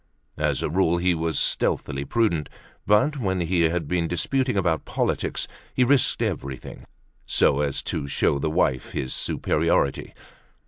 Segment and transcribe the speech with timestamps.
[0.39, 2.49] As a rule he was stealthily prudent,
[2.87, 6.85] but when he had been disputing about politics he risked everything,
[7.27, 10.15] so as to show the wife his superiority.